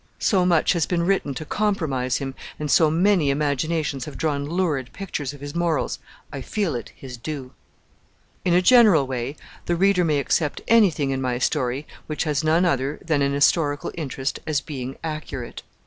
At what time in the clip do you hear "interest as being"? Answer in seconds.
13.93-14.97